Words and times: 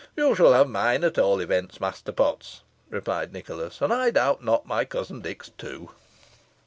"You 0.15 0.33
shall 0.33 0.53
have 0.53 0.67
mine, 0.67 1.03
at 1.03 1.19
all 1.19 1.39
events, 1.41 1.79
Master 1.79 2.11
Potts," 2.11 2.63
replied 2.89 3.31
Nicholas; 3.31 3.81
"and 3.83 3.93
I 3.93 4.09
doubt 4.09 4.43
not, 4.43 4.65
my 4.65 4.83
cousin 4.83 5.21
Dick's, 5.21 5.49
too." 5.59 5.91